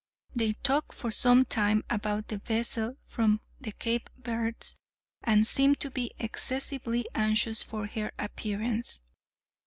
They 0.35 0.53
talked 0.53 0.95
for 0.95 1.11
some 1.11 1.45
time 1.45 1.83
about 1.87 2.27
the 2.29 2.39
vessel 2.39 2.95
from 3.05 3.39
the 3.59 3.71
Cape 3.71 4.09
Verds, 4.19 4.75
and 5.23 5.45
seemed 5.45 5.79
to 5.81 5.91
be 5.91 6.11
excessively 6.17 7.05
anxious 7.13 7.61
for 7.61 7.85
her 7.85 8.11
appearance. 8.17 9.03